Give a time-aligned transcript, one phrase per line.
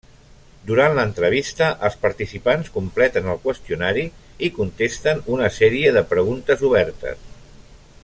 [0.69, 4.09] Durant l'entrevista, els participants completen el qüestionari
[4.49, 7.27] i contesten una sèrie de preguntes obertes.